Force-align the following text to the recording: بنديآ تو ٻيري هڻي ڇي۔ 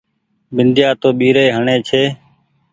بنديآ 0.55 0.89
تو 1.01 1.09
ٻيري 1.19 1.45
هڻي 1.55 1.75
ڇي۔ 1.87 2.03